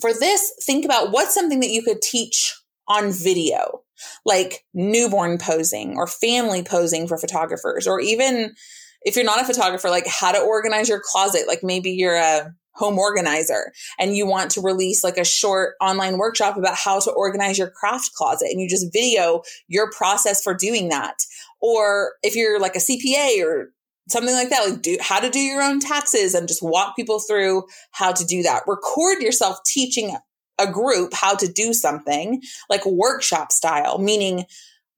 for 0.00 0.12
this, 0.12 0.52
think 0.64 0.84
about 0.84 1.12
what's 1.12 1.34
something 1.34 1.60
that 1.60 1.70
you 1.70 1.82
could 1.82 2.02
teach 2.02 2.54
on 2.88 3.12
video, 3.12 3.82
like 4.24 4.64
newborn 4.74 5.38
posing 5.38 5.96
or 5.96 6.06
family 6.06 6.62
posing 6.62 7.06
for 7.06 7.16
photographers, 7.16 7.86
or 7.86 8.00
even 8.00 8.54
if 9.02 9.14
you're 9.14 9.24
not 9.24 9.40
a 9.40 9.46
photographer, 9.46 9.88
like 9.88 10.06
how 10.06 10.32
to 10.32 10.40
organize 10.40 10.88
your 10.88 11.00
closet. 11.02 11.42
Like 11.46 11.60
maybe 11.62 11.90
you're 11.90 12.16
a 12.16 12.52
home 12.78 12.98
organizer 12.98 13.72
and 13.98 14.16
you 14.16 14.26
want 14.26 14.50
to 14.52 14.60
release 14.60 15.02
like 15.02 15.18
a 15.18 15.24
short 15.24 15.74
online 15.80 16.16
workshop 16.16 16.56
about 16.56 16.76
how 16.76 17.00
to 17.00 17.10
organize 17.10 17.58
your 17.58 17.70
craft 17.70 18.12
closet 18.14 18.48
and 18.50 18.60
you 18.60 18.68
just 18.68 18.92
video 18.92 19.42
your 19.66 19.90
process 19.90 20.42
for 20.42 20.54
doing 20.54 20.88
that. 20.88 21.16
Or 21.60 22.12
if 22.22 22.36
you're 22.36 22.60
like 22.60 22.76
a 22.76 22.78
CPA 22.78 23.44
or 23.44 23.72
something 24.08 24.34
like 24.34 24.50
that, 24.50 24.68
like 24.68 24.82
do 24.82 24.96
how 25.00 25.20
to 25.20 25.28
do 25.28 25.40
your 25.40 25.60
own 25.60 25.80
taxes 25.80 26.34
and 26.34 26.48
just 26.48 26.62
walk 26.62 26.96
people 26.96 27.18
through 27.18 27.64
how 27.90 28.12
to 28.12 28.24
do 28.24 28.42
that. 28.44 28.62
Record 28.66 29.20
yourself 29.22 29.58
teaching 29.66 30.16
a 30.58 30.70
group 30.70 31.12
how 31.14 31.34
to 31.34 31.50
do 31.50 31.72
something 31.72 32.42
like 32.70 32.84
workshop 32.86 33.52
style, 33.52 33.98
meaning 33.98 34.44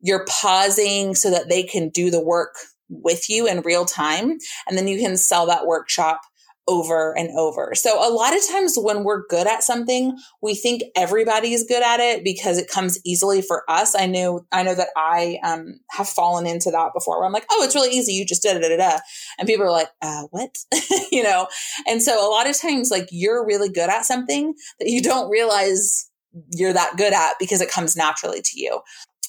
you're 0.01 0.27
pausing 0.29 1.15
so 1.15 1.31
that 1.31 1.49
they 1.49 1.63
can 1.63 1.89
do 1.91 2.11
the 2.11 2.23
work 2.23 2.55
with 2.89 3.31
you 3.31 3.47
in 3.47 3.61
real 3.61 3.85
time. 3.85 4.39
And 4.67 4.77
then 4.77 4.89
you 4.89 4.99
can 4.99 5.17
sell 5.17 5.47
that 5.47 5.67
workshop 5.67 6.21
over 6.71 7.17
and 7.19 7.31
over. 7.37 7.73
So 7.75 7.99
a 7.99 8.15
lot 8.15 8.37
of 8.37 8.47
times 8.49 8.77
when 8.79 9.03
we're 9.03 9.27
good 9.27 9.49
at 9.49 9.65
something, 9.65 10.17
we 10.41 10.55
think 10.55 10.83
everybody's 10.95 11.67
good 11.67 11.83
at 11.83 11.99
it 11.99 12.23
because 12.23 12.59
it 12.59 12.71
comes 12.71 13.01
easily 13.05 13.43
for 13.43 13.69
us. 13.69 13.97
I 13.99 14.07
know, 14.07 14.47
I 14.53 14.63
know 14.63 14.77
that 14.77 14.91
I 14.97 15.41
um, 15.43 15.81
have 15.91 16.09
fallen 16.09 16.47
into 16.47 16.71
that 16.71 16.93
before 16.95 17.19
where 17.19 17.27
I'm 17.27 17.33
like, 17.33 17.47
oh, 17.51 17.65
it's 17.65 17.75
really 17.75 17.91
easy. 17.91 18.13
You 18.13 18.25
just 18.25 18.43
did 18.43 18.57
it. 18.57 18.61
Da, 18.61 18.69
da, 18.69 18.77
da. 18.77 18.99
And 19.37 19.49
people 19.49 19.67
are 19.67 19.73
like, 19.73 19.91
uh, 20.01 20.29
what? 20.31 20.57
you 21.11 21.25
know? 21.25 21.49
And 21.89 22.01
so 22.01 22.25
a 22.25 22.31
lot 22.31 22.49
of 22.49 22.57
times, 22.57 22.89
like 22.89 23.09
you're 23.11 23.45
really 23.45 23.69
good 23.69 23.91
at 23.91 24.05
something 24.05 24.55
that 24.79 24.89
you 24.89 25.03
don't 25.03 25.29
realize 25.29 26.09
you're 26.53 26.73
that 26.73 26.97
good 26.97 27.13
at 27.13 27.35
because 27.41 27.61
it 27.61 27.71
comes 27.71 27.97
naturally 27.97 28.41
to 28.41 28.61
you 28.61 28.81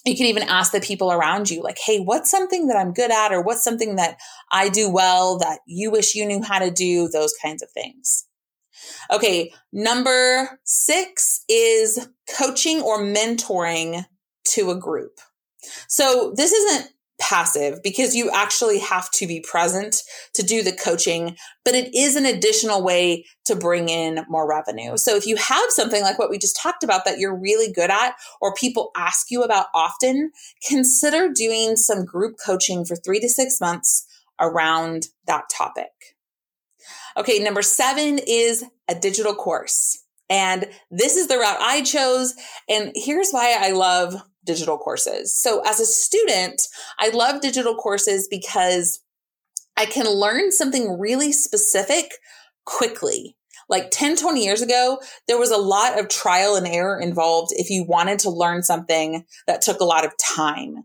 you 0.06 0.16
can 0.16 0.26
even 0.26 0.44
ask 0.44 0.72
the 0.72 0.80
people 0.80 1.12
around 1.12 1.50
you, 1.50 1.62
like, 1.62 1.78
hey, 1.86 2.00
what's 2.00 2.32
something 2.32 2.68
that 2.68 2.78
I'm 2.78 2.94
good 2.94 3.12
at, 3.12 3.32
or 3.32 3.42
what's 3.42 3.64
something 3.64 3.98
that 3.98 4.18
I 4.52 4.70
do 4.70 4.90
well 4.90 5.38
that 5.40 5.60
you 5.66 5.92
wish 5.92 6.16
you 6.16 6.26
knew 6.26 6.42
how 6.42 6.60
to 6.60 6.72
do, 6.72 7.08
those 7.08 7.34
kinds 7.42 7.62
of 7.62 7.70
things. 7.72 8.26
Okay, 9.12 9.54
number 9.72 10.60
six 10.64 11.44
is 11.48 12.08
coaching 12.36 12.82
or 12.82 13.04
mentoring 13.04 14.06
to 14.50 14.72
a 14.72 14.80
group. 14.80 15.20
So 15.88 16.34
this 16.36 16.52
isn't 16.52 16.92
passive 17.22 17.82
because 17.84 18.16
you 18.16 18.30
actually 18.32 18.80
have 18.80 19.10
to 19.12 19.28
be 19.28 19.40
present 19.40 19.98
to 20.34 20.44
do 20.44 20.64
the 20.64 20.74
coaching, 20.74 21.38
but 21.64 21.76
it 21.76 21.94
is 21.96 22.16
an 22.16 22.26
additional 22.26 22.84
way 22.84 23.26
to 23.46 23.56
bring 23.56 23.88
in 23.88 24.26
more 24.28 24.50
revenue. 24.50 24.98
So 24.98 25.16
if 25.16 25.26
you 25.26 25.36
have 25.38 25.70
something 25.70 26.02
like 26.02 26.20
what 26.20 26.30
we 26.30 26.38
just 26.38 26.60
talked 26.62 26.84
about 26.84 27.06
that 27.06 27.20
you're 27.20 27.40
really 27.40 27.72
good 27.72 27.92
at 27.92 28.16
or 28.42 28.54
people 28.54 28.92
ask 28.98 29.30
you 29.30 29.44
about 29.44 29.68
often, 29.74 30.32
consider 30.68 31.30
doing 31.30 31.76
some 31.76 32.04
group 32.04 32.36
coaching 32.44 32.84
for 32.84 32.96
three 32.96 33.20
to 33.20 33.30
six 33.30 33.62
months 33.62 34.06
around 34.40 35.08
that 35.28 35.44
topic. 35.50 35.92
Okay, 37.16 37.40
number 37.40 37.62
seven 37.62 38.20
is 38.26 38.64
a 38.88 38.96
digital 38.96 39.36
course. 39.36 40.04
And 40.30 40.70
this 40.90 41.18
is 41.18 41.28
the 41.28 41.38
route 41.38 41.60
I 41.60 41.82
chose. 41.82 42.34
And 42.70 42.94
here's 42.96 43.32
why 43.32 43.56
I 43.60 43.72
love 43.72 44.16
digital 44.46 44.78
courses. 44.78 45.40
So 45.40 45.62
as 45.66 45.80
a 45.80 45.86
student, 45.86 46.62
I 47.00 47.10
love 47.10 47.42
digital 47.42 47.76
courses 47.76 48.28
because 48.30 49.02
I 49.78 49.86
can 49.86 50.08
learn 50.08 50.52
something 50.52 51.00
really 51.00 51.32
specific 51.32 52.14
quickly. 52.66 53.36
Like 53.70 53.90
10, 53.92 54.18
20 54.18 54.44
years 54.44 54.62
ago, 54.62 55.00
there 55.28 55.40
was 55.40 55.52
a 55.52 55.58
lot 55.58 55.98
of 55.98 56.10
trial 56.10 56.56
and 56.56 56.68
error 56.68 57.00
involved 57.00 57.54
if 57.56 57.70
you 57.70 57.86
wanted 57.88 58.20
to 58.20 58.30
learn 58.30 58.64
something 58.64 59.24
that 59.48 59.62
took 59.62 59.80
a 59.80 59.86
lot 59.86 60.06
of 60.06 60.12
time. 60.36 60.84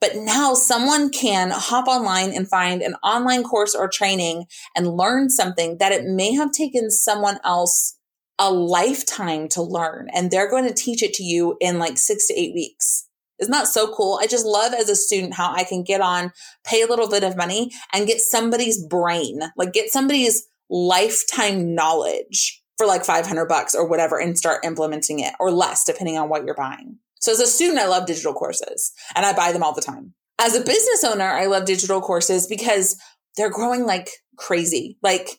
But 0.00 0.16
now 0.16 0.54
someone 0.54 1.10
can 1.10 1.52
hop 1.52 1.86
online 1.86 2.32
and 2.32 2.48
find 2.48 2.82
an 2.82 2.96
online 3.04 3.44
course 3.44 3.74
or 3.74 3.88
training 3.88 4.46
and 4.74 4.96
learn 4.96 5.30
something 5.30 5.76
that 5.78 5.92
it 5.92 6.04
may 6.04 6.32
have 6.32 6.50
taken 6.50 6.90
someone 6.90 7.38
else 7.44 7.98
a 8.38 8.50
lifetime 8.50 9.48
to 9.48 9.62
learn 9.62 10.08
and 10.14 10.30
they're 10.30 10.50
going 10.50 10.66
to 10.66 10.74
teach 10.74 11.02
it 11.02 11.14
to 11.14 11.22
you 11.22 11.56
in 11.60 11.78
like 11.78 11.98
six 11.98 12.26
to 12.28 12.34
eight 12.38 12.54
weeks. 12.54 13.06
Isn't 13.38 13.52
that 13.52 13.66
so 13.66 13.92
cool? 13.94 14.18
I 14.22 14.26
just 14.26 14.46
love 14.46 14.72
as 14.72 14.88
a 14.88 14.94
student 14.96 15.34
how 15.34 15.52
I 15.52 15.64
can 15.64 15.82
get 15.82 16.00
on, 16.00 16.32
pay 16.64 16.82
a 16.82 16.86
little 16.86 17.08
bit 17.08 17.24
of 17.24 17.36
money 17.36 17.72
and 17.92 18.06
get 18.06 18.20
somebody's 18.20 18.84
brain, 18.86 19.40
like 19.56 19.72
get 19.72 19.90
somebody's 19.90 20.46
lifetime 20.70 21.74
knowledge 21.74 22.62
for 22.78 22.86
like 22.86 23.04
500 23.04 23.46
bucks 23.46 23.74
or 23.74 23.88
whatever 23.88 24.18
and 24.18 24.38
start 24.38 24.64
implementing 24.64 25.20
it 25.20 25.34
or 25.38 25.50
less 25.50 25.84
depending 25.84 26.18
on 26.18 26.28
what 26.28 26.44
you're 26.44 26.54
buying. 26.54 26.98
So 27.20 27.32
as 27.32 27.40
a 27.40 27.46
student, 27.46 27.78
I 27.78 27.86
love 27.86 28.06
digital 28.06 28.32
courses 28.32 28.92
and 29.14 29.24
I 29.26 29.32
buy 29.32 29.52
them 29.52 29.62
all 29.62 29.74
the 29.74 29.82
time. 29.82 30.14
As 30.38 30.56
a 30.56 30.64
business 30.64 31.04
owner, 31.04 31.28
I 31.28 31.46
love 31.46 31.64
digital 31.64 32.00
courses 32.00 32.46
because 32.46 32.96
they're 33.36 33.50
growing 33.50 33.86
like 33.86 34.10
crazy. 34.36 34.98
Like 35.02 35.38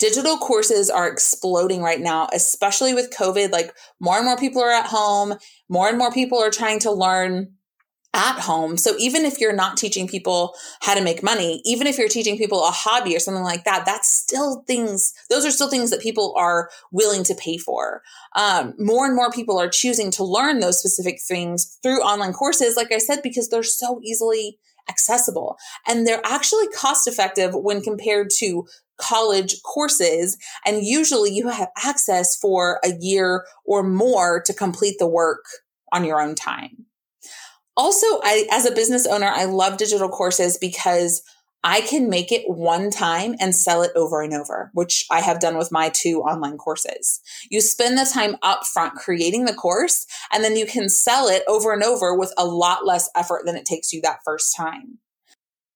digital 0.00 0.38
courses 0.38 0.90
are 0.90 1.06
exploding 1.06 1.82
right 1.82 2.00
now, 2.00 2.28
especially 2.32 2.94
with 2.94 3.14
COVID. 3.16 3.52
Like 3.52 3.72
more 4.00 4.16
and 4.16 4.24
more 4.24 4.36
people 4.36 4.62
are 4.62 4.72
at 4.72 4.86
home, 4.86 5.34
more 5.68 5.88
and 5.88 5.98
more 5.98 6.10
people 6.10 6.38
are 6.38 6.50
trying 6.50 6.80
to 6.80 6.90
learn 6.90 7.52
at 8.12 8.40
home. 8.40 8.76
So 8.76 8.96
even 8.98 9.24
if 9.24 9.38
you're 9.38 9.52
not 9.52 9.76
teaching 9.76 10.08
people 10.08 10.56
how 10.80 10.94
to 10.94 11.04
make 11.04 11.22
money, 11.22 11.62
even 11.64 11.86
if 11.86 11.96
you're 11.96 12.08
teaching 12.08 12.36
people 12.36 12.66
a 12.66 12.72
hobby 12.72 13.14
or 13.14 13.20
something 13.20 13.44
like 13.44 13.62
that, 13.64 13.86
that's 13.86 14.08
still 14.08 14.64
things, 14.66 15.12
those 15.28 15.46
are 15.46 15.50
still 15.52 15.70
things 15.70 15.90
that 15.90 16.00
people 16.00 16.34
are 16.36 16.70
willing 16.90 17.22
to 17.24 17.36
pay 17.36 17.56
for. 17.56 18.02
Um, 18.34 18.74
more 18.78 19.06
and 19.06 19.14
more 19.14 19.30
people 19.30 19.60
are 19.60 19.68
choosing 19.68 20.10
to 20.12 20.24
learn 20.24 20.58
those 20.58 20.80
specific 20.80 21.20
things 21.20 21.78
through 21.84 22.00
online 22.00 22.32
courses, 22.32 22.74
like 22.76 22.90
I 22.90 22.98
said, 22.98 23.20
because 23.22 23.48
they're 23.48 23.62
so 23.62 24.00
easily 24.02 24.58
accessible 24.90 25.56
and 25.86 26.06
they're 26.06 26.20
actually 26.24 26.68
cost 26.68 27.06
effective 27.06 27.54
when 27.54 27.80
compared 27.80 28.28
to 28.38 28.66
college 29.00 29.62
courses. 29.62 30.36
And 30.66 30.84
usually 30.84 31.32
you 31.32 31.48
have 31.48 31.70
access 31.82 32.36
for 32.36 32.80
a 32.84 32.92
year 33.00 33.46
or 33.64 33.82
more 33.82 34.42
to 34.44 34.52
complete 34.52 34.96
the 34.98 35.08
work 35.08 35.44
on 35.92 36.04
your 36.04 36.20
own 36.20 36.34
time. 36.34 36.86
Also, 37.76 38.06
I, 38.22 38.46
as 38.50 38.66
a 38.66 38.74
business 38.74 39.06
owner, 39.06 39.28
I 39.28 39.44
love 39.44 39.78
digital 39.78 40.08
courses 40.08 40.58
because 40.58 41.22
I 41.62 41.82
can 41.82 42.08
make 42.08 42.32
it 42.32 42.44
one 42.46 42.90
time 42.90 43.34
and 43.38 43.54
sell 43.54 43.82
it 43.82 43.92
over 43.94 44.22
and 44.22 44.32
over, 44.32 44.70
which 44.72 45.04
I 45.10 45.20
have 45.20 45.40
done 45.40 45.58
with 45.58 45.70
my 45.70 45.90
two 45.90 46.20
online 46.20 46.56
courses. 46.56 47.20
You 47.50 47.60
spend 47.60 47.98
the 47.98 48.10
time 48.10 48.36
upfront 48.42 48.94
creating 48.94 49.44
the 49.44 49.52
course 49.52 50.06
and 50.32 50.42
then 50.42 50.56
you 50.56 50.64
can 50.64 50.88
sell 50.88 51.28
it 51.28 51.42
over 51.46 51.72
and 51.72 51.82
over 51.82 52.16
with 52.16 52.32
a 52.38 52.46
lot 52.46 52.86
less 52.86 53.10
effort 53.14 53.42
than 53.44 53.56
it 53.56 53.66
takes 53.66 53.92
you 53.92 54.00
that 54.02 54.20
first 54.24 54.56
time. 54.56 54.98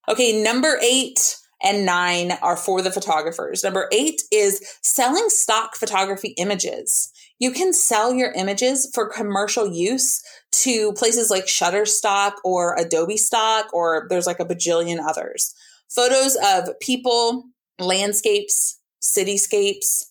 Okay, 0.08 0.42
number 0.42 0.78
eight, 0.82 1.36
and 1.64 1.86
nine 1.86 2.32
are 2.42 2.58
for 2.58 2.82
the 2.82 2.90
photographers. 2.90 3.64
Number 3.64 3.88
eight 3.90 4.20
is 4.30 4.60
selling 4.82 5.24
stock 5.28 5.74
photography 5.76 6.34
images. 6.36 7.10
You 7.38 7.52
can 7.52 7.72
sell 7.72 8.12
your 8.12 8.32
images 8.32 8.90
for 8.94 9.08
commercial 9.08 9.72
use 9.72 10.22
to 10.52 10.92
places 10.92 11.30
like 11.30 11.46
Shutterstock 11.46 12.32
or 12.44 12.76
Adobe 12.78 13.16
Stock, 13.16 13.72
or 13.72 14.06
there's 14.10 14.26
like 14.26 14.40
a 14.40 14.44
bajillion 14.44 14.98
others. 15.04 15.54
Photos 15.90 16.36
of 16.44 16.78
people, 16.80 17.44
landscapes, 17.78 18.80
cityscapes, 19.02 20.04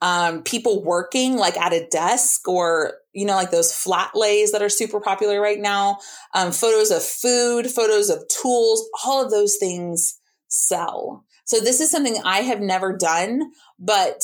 um, 0.00 0.42
people 0.42 0.84
working 0.84 1.36
like 1.36 1.56
at 1.56 1.72
a 1.72 1.86
desk 1.90 2.46
or 2.46 2.94
you 3.12 3.26
know 3.26 3.34
like 3.34 3.50
those 3.50 3.72
flat 3.72 4.12
lays 4.14 4.52
that 4.52 4.62
are 4.62 4.68
super 4.68 5.00
popular 5.00 5.40
right 5.40 5.58
now 5.58 5.98
um, 6.34 6.52
photos 6.52 6.92
of 6.92 7.02
food 7.02 7.68
photos 7.68 8.08
of 8.08 8.22
tools 8.28 8.88
all 9.04 9.24
of 9.24 9.32
those 9.32 9.56
things 9.56 10.20
sell. 10.48 11.24
So 11.44 11.60
this 11.60 11.80
is 11.80 11.90
something 11.90 12.16
I 12.24 12.40
have 12.40 12.60
never 12.60 12.96
done, 12.96 13.52
but 13.78 14.22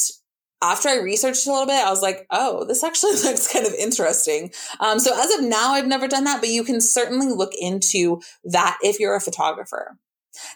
after 0.62 0.88
I 0.88 0.96
researched 0.96 1.46
a 1.46 1.50
little 1.50 1.66
bit, 1.66 1.84
I 1.84 1.90
was 1.90 2.02
like, 2.02 2.26
oh, 2.30 2.64
this 2.64 2.82
actually 2.82 3.12
looks 3.22 3.52
kind 3.52 3.66
of 3.66 3.74
interesting. 3.74 4.50
Um, 4.80 4.98
so 4.98 5.12
as 5.14 5.32
of 5.34 5.44
now, 5.44 5.72
I've 5.72 5.86
never 5.86 6.08
done 6.08 6.24
that, 6.24 6.40
but 6.40 6.48
you 6.48 6.64
can 6.64 6.80
certainly 6.80 7.28
look 7.28 7.52
into 7.58 8.20
that 8.44 8.78
if 8.82 8.98
you're 8.98 9.16
a 9.16 9.20
photographer. 9.20 9.98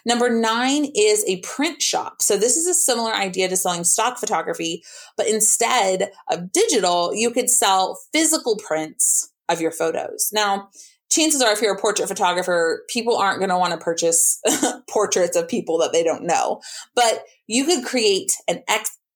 Number 0.05 0.29
nine 0.29 0.87
is 0.95 1.23
a 1.27 1.41
print 1.41 1.81
shop. 1.81 2.21
So 2.21 2.37
this 2.37 2.57
is 2.57 2.67
a 2.67 2.73
similar 2.73 3.13
idea 3.13 3.49
to 3.49 3.57
selling 3.57 3.83
stock 3.83 4.17
photography, 4.17 4.83
but 5.17 5.27
instead 5.27 6.11
of 6.29 6.51
digital, 6.51 7.13
you 7.13 7.31
could 7.31 7.49
sell 7.49 7.99
physical 8.13 8.57
prints 8.57 9.31
of 9.47 9.61
your 9.61 9.71
photos. 9.71 10.29
Now, 10.31 10.69
chances 11.11 11.41
are 11.41 11.51
if 11.51 11.61
you're 11.61 11.75
a 11.75 11.79
portrait 11.79 12.07
photographer, 12.07 12.83
people 12.87 13.17
aren't 13.17 13.39
going 13.39 13.49
to 13.49 13.57
want 13.57 13.73
to 13.73 13.83
purchase 13.83 14.41
portraits 14.89 15.35
of 15.35 15.47
people 15.47 15.77
that 15.79 15.91
they 15.91 16.03
don't 16.03 16.25
know. 16.25 16.61
But 16.95 17.23
you 17.47 17.65
could 17.65 17.83
create 17.83 18.31
an 18.47 18.63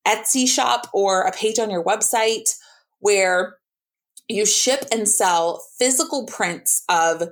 Etsy 0.06 0.48
shop 0.48 0.88
or 0.92 1.22
a 1.22 1.32
page 1.32 1.58
on 1.58 1.70
your 1.70 1.84
website 1.84 2.50
where 2.98 3.56
you 4.28 4.46
ship 4.46 4.84
and 4.90 5.08
sell 5.08 5.62
physical 5.78 6.26
prints 6.26 6.82
of 6.88 7.28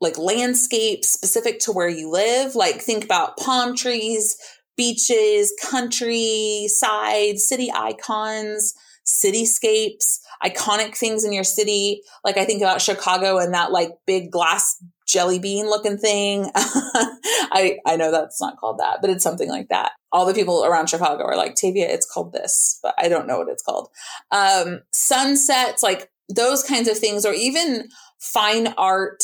like 0.00 0.18
landscapes 0.18 1.08
specific 1.08 1.60
to 1.60 1.72
where 1.72 1.88
you 1.88 2.10
live. 2.10 2.54
Like 2.54 2.80
think 2.80 3.04
about 3.04 3.36
palm 3.38 3.76
trees, 3.76 4.36
beaches, 4.76 5.52
countryside, 5.70 7.38
city 7.38 7.70
icons, 7.74 8.74
cityscapes, 9.06 10.18
iconic 10.44 10.96
things 10.96 11.24
in 11.24 11.32
your 11.32 11.44
city. 11.44 12.02
Like 12.24 12.36
I 12.36 12.44
think 12.44 12.60
about 12.60 12.82
Chicago 12.82 13.38
and 13.38 13.54
that 13.54 13.72
like 13.72 13.90
big 14.06 14.30
glass 14.30 14.76
jelly 15.06 15.38
bean 15.38 15.66
looking 15.66 15.96
thing. 15.96 16.50
I 16.54 17.78
I 17.86 17.96
know 17.96 18.10
that's 18.10 18.40
not 18.40 18.58
called 18.58 18.80
that, 18.80 18.98
but 19.00 19.10
it's 19.10 19.24
something 19.24 19.48
like 19.48 19.68
that. 19.68 19.92
All 20.12 20.26
the 20.26 20.34
people 20.34 20.64
around 20.64 20.90
Chicago 20.90 21.24
are 21.24 21.36
like, 21.36 21.54
Tavia, 21.54 21.88
it's 21.88 22.10
called 22.10 22.32
this, 22.32 22.78
but 22.82 22.94
I 22.98 23.08
don't 23.08 23.26
know 23.26 23.38
what 23.38 23.48
it's 23.48 23.62
called. 23.62 23.88
Um, 24.30 24.80
sunsets, 24.92 25.82
like 25.82 26.10
those 26.28 26.62
kinds 26.62 26.88
of 26.88 26.98
things, 26.98 27.24
or 27.24 27.32
even 27.32 27.88
fine 28.18 28.68
art 28.76 29.22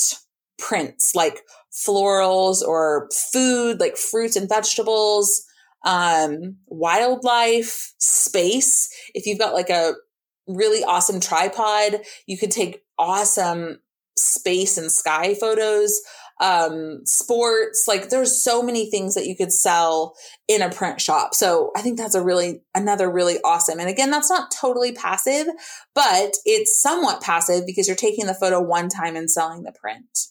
prints 0.63 1.15
like 1.15 1.43
florals 1.73 2.63
or 2.63 3.09
food 3.33 3.81
like 3.81 3.97
fruits 3.97 4.37
and 4.37 4.49
vegetables 4.49 5.45
um 5.85 6.57
wildlife 6.69 7.93
space. 7.99 8.89
If 9.15 9.27
you've 9.27 9.39
got 9.39 9.55
like 9.55 9.71
a 9.71 9.95
really 10.47 10.85
awesome 10.85 11.21
tripod 11.21 12.01
you 12.27 12.39
could 12.39 12.51
take 12.51 12.83
awesome 12.99 13.79
space 14.17 14.77
and 14.77 14.91
sky 14.93 15.35
photos 15.35 16.01
um 16.41 17.01
sports 17.07 17.85
like 17.89 18.11
there's 18.11 18.43
so 18.43 18.63
many 18.63 18.91
things 18.91 19.15
that 19.15 19.27
you 19.27 19.37
could 19.37 19.53
sell 19.53 20.15
in 20.49 20.61
a 20.61 20.71
print 20.71 21.01
shop. 21.01 21.35
So 21.35 21.71
i 21.77 21.81
think 21.81 21.99
that's 21.99 22.15
a 22.15 22.23
really 22.23 22.63
another 22.75 23.11
really 23.11 23.39
awesome 23.45 23.81
and 23.81 23.89
again 23.89 24.11
that's 24.11 24.31
not 24.31 24.51
totally 24.51 24.93
passive 24.93 25.47
but 25.95 26.35
it's 26.45 26.81
somewhat 26.81 27.23
passive 27.23 27.67
because 27.67 27.89
you're 27.89 27.97
taking 27.97 28.27
the 28.27 28.35
photo 28.35 28.61
one 28.61 28.89
time 28.89 29.17
and 29.17 29.31
selling 29.31 29.63
the 29.63 29.73
print 29.73 30.29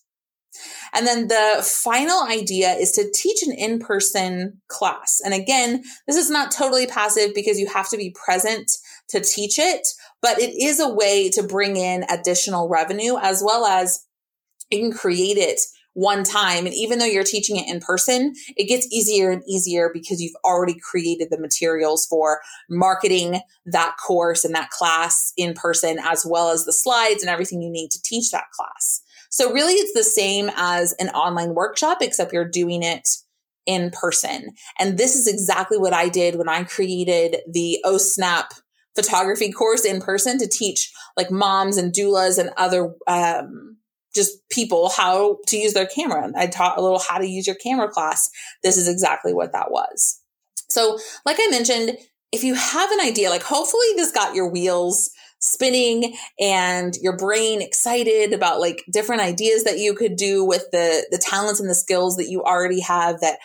and 0.93 1.07
then 1.07 1.27
the 1.27 1.63
final 1.65 2.23
idea 2.23 2.71
is 2.73 2.91
to 2.93 3.11
teach 3.13 3.43
an 3.43 3.53
in 3.53 3.79
person 3.79 4.61
class. 4.67 5.21
And 5.23 5.33
again, 5.33 5.83
this 6.07 6.17
is 6.17 6.29
not 6.29 6.51
totally 6.51 6.87
passive 6.87 7.33
because 7.33 7.59
you 7.59 7.67
have 7.67 7.89
to 7.89 7.97
be 7.97 8.15
present 8.25 8.71
to 9.09 9.21
teach 9.21 9.57
it, 9.57 9.87
but 10.21 10.39
it 10.39 10.53
is 10.61 10.79
a 10.79 10.89
way 10.89 11.29
to 11.29 11.43
bring 11.43 11.77
in 11.77 12.05
additional 12.09 12.69
revenue 12.69 13.17
as 13.21 13.41
well 13.45 13.65
as 13.65 14.05
you 14.69 14.79
can 14.79 14.91
create 14.91 15.37
it 15.37 15.59
one 15.93 16.23
time. 16.23 16.65
And 16.65 16.73
even 16.73 16.99
though 16.99 17.05
you're 17.05 17.23
teaching 17.23 17.57
it 17.57 17.67
in 17.67 17.81
person, 17.81 18.33
it 18.55 18.69
gets 18.69 18.87
easier 18.91 19.31
and 19.31 19.43
easier 19.47 19.89
because 19.93 20.21
you've 20.21 20.35
already 20.45 20.75
created 20.79 21.29
the 21.29 21.39
materials 21.39 22.05
for 22.05 22.39
marketing 22.69 23.41
that 23.65 23.95
course 23.97 24.45
and 24.45 24.55
that 24.55 24.69
class 24.69 25.33
in 25.35 25.53
person, 25.53 25.99
as 26.01 26.25
well 26.25 26.49
as 26.49 26.65
the 26.65 26.73
slides 26.73 27.21
and 27.23 27.29
everything 27.29 27.61
you 27.61 27.69
need 27.69 27.91
to 27.91 28.01
teach 28.01 28.31
that 28.31 28.51
class. 28.51 29.01
So 29.31 29.51
really 29.51 29.73
it's 29.73 29.93
the 29.93 30.03
same 30.03 30.51
as 30.55 30.93
an 30.99 31.09
online 31.09 31.55
workshop, 31.55 31.99
except 32.01 32.33
you're 32.33 32.47
doing 32.47 32.83
it 32.83 33.07
in 33.65 33.89
person. 33.91 34.49
And 34.77 34.97
this 34.97 35.15
is 35.15 35.27
exactly 35.27 35.77
what 35.77 35.93
I 35.93 36.09
did 36.09 36.35
when 36.35 36.49
I 36.49 36.63
created 36.63 37.37
the 37.51 37.79
O 37.83 37.97
Snap 37.97 38.53
photography 38.95 39.51
course 39.51 39.85
in 39.85 40.01
person 40.01 40.37
to 40.37 40.47
teach 40.47 40.91
like 41.15 41.31
moms 41.31 41.77
and 41.77 41.93
doulas 41.93 42.37
and 42.37 42.51
other, 42.57 42.93
um, 43.07 43.77
just 44.13 44.37
people 44.49 44.89
how 44.89 45.37
to 45.47 45.57
use 45.57 45.73
their 45.73 45.85
camera. 45.85 46.29
I 46.35 46.47
taught 46.47 46.77
a 46.77 46.81
little 46.81 46.99
how 46.99 47.17
to 47.17 47.25
use 47.25 47.47
your 47.47 47.55
camera 47.55 47.87
class. 47.87 48.29
This 48.61 48.75
is 48.75 48.89
exactly 48.89 49.33
what 49.33 49.53
that 49.53 49.71
was. 49.71 50.19
So, 50.69 50.99
like 51.25 51.37
I 51.39 51.47
mentioned, 51.49 51.97
if 52.33 52.43
you 52.43 52.55
have 52.55 52.91
an 52.91 52.99
idea, 52.99 53.29
like 53.29 53.43
hopefully 53.43 53.87
this 53.95 54.11
got 54.11 54.35
your 54.35 54.49
wheels 54.49 55.09
spinning 55.41 56.15
and 56.39 56.95
your 57.01 57.17
brain 57.17 57.61
excited 57.61 58.31
about 58.31 58.59
like 58.59 58.83
different 58.91 59.21
ideas 59.21 59.63
that 59.63 59.79
you 59.79 59.93
could 59.95 60.15
do 60.15 60.45
with 60.45 60.65
the 60.71 61.05
the 61.09 61.17
talents 61.17 61.59
and 61.59 61.69
the 61.69 61.75
skills 61.75 62.15
that 62.15 62.29
you 62.29 62.43
already 62.43 62.79
have 62.79 63.19
that 63.21 63.39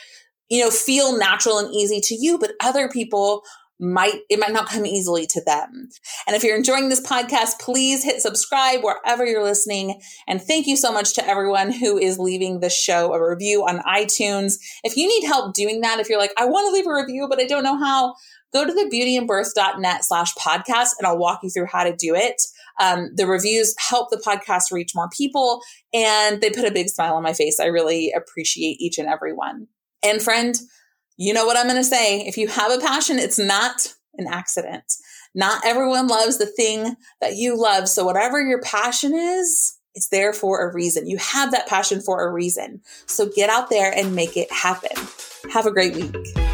you 0.51 0.63
know 0.63 0.71
feel 0.71 1.19
natural 1.19 1.59
and 1.59 1.75
easy 1.75 2.01
to 2.01 2.15
you 2.15 2.39
but 2.39 2.53
other 2.63 2.89
people 2.89 3.43
might 3.79 4.21
it 4.31 4.39
might 4.39 4.53
not 4.53 4.69
come 4.69 4.87
easily 4.87 5.27
to 5.27 5.43
them. 5.45 5.89
And 6.27 6.35
if 6.35 6.43
you're 6.43 6.57
enjoying 6.57 6.89
this 6.89 7.07
podcast, 7.07 7.61
please 7.61 8.03
hit 8.03 8.23
subscribe 8.23 8.83
wherever 8.83 9.25
you're 9.25 9.43
listening. 9.43 10.01
And 10.27 10.41
thank 10.41 10.67
you 10.67 10.77
so 10.77 10.93
much 10.93 11.15
to 11.15 11.27
everyone 11.27 11.73
who 11.73 11.99
is 11.99 12.19
leaving 12.19 12.61
the 12.61 12.71
show 12.71 13.13
a 13.13 13.31
review 13.31 13.63
on 13.63 13.81
iTunes. 13.81 14.55
If 14.83 14.97
you 14.97 15.07
need 15.07 15.27
help 15.27 15.55
doing 15.55 15.83
that, 15.83 16.01
if 16.01 16.09
you're 16.09 16.19
like, 16.19 16.33
I 16.39 16.47
want 16.47 16.69
to 16.69 16.73
leave 16.73 16.87
a 16.87 16.95
review, 16.95 17.27
but 17.29 17.41
I 17.41 17.45
don't 17.45 17.65
know 17.65 17.79
how, 17.79 18.15
go 18.57 18.65
to 18.65 18.73
the 18.73 18.89
beautyandbirth.net 18.93 20.05
slash 20.05 20.35
podcast 20.35 20.91
and 20.99 21.07
I'll 21.07 21.19
walk 21.19 21.41
you 21.43 21.51
through 21.51 21.67
how 21.67 21.85
to 21.85 21.95
do 21.95 22.15
it. 22.15 22.41
Um, 22.81 23.11
the 23.15 23.27
reviews 23.27 23.75
help 23.79 24.11
the 24.11 24.17
podcast 24.17 24.73
reach 24.73 24.95
more 24.95 25.09
people 25.11 25.61
and 25.93 26.41
they 26.41 26.51
put 26.51 26.65
a 26.65 26.71
big 26.71 26.89
smile 26.89 27.15
on 27.15 27.23
my 27.23 27.33
face. 27.33 27.61
I 27.61 27.67
really 27.67 28.13
appreciate 28.13 28.81
each 28.81 28.99
and 28.99 29.09
every 29.09 29.33
one. 29.33 29.69
And 30.03 30.23
friend, 30.23 30.59
you 31.17 31.33
know 31.33 31.47
what 31.47 31.57
I'm 31.57 31.67
going 31.67 31.77
to 31.77 31.85
say. 31.85 32.21
If 32.27 32.37
you 32.37 32.49
have 32.49 32.71
a 32.71 32.79
passion, 32.79 33.19
it's 33.19 33.39
not 33.39 33.95
an 34.19 34.27
accident. 34.27 34.93
Not 35.35 35.65
everyone 35.67 36.07
loves 36.07 36.39
the 36.39 36.47
thing 36.47 36.97
that 37.21 37.37
you 37.37 37.61
love. 37.61 37.89
So 37.89 38.05
whatever 38.05 38.41
your 38.41 38.61
passion 38.61 39.15
is, 39.15 39.77
it's 39.95 40.09
there 40.09 40.33
for 40.33 40.67
a 40.67 40.75
reason. 40.75 41.07
You 41.07 41.19
have 41.19 41.53
that 41.53 41.67
passion 41.67 42.01
for 42.01 42.27
a 42.27 42.31
reason. 42.31 42.83
So 43.07 43.29
get 43.35 43.49
out 43.49 43.71
there 43.71 43.93
and 43.95 44.15
make 44.15 44.37
it 44.37 44.51
happen. 44.53 44.97
Have 45.53 45.67
a 45.67 45.71
great 45.71 45.95
week. 45.95 46.46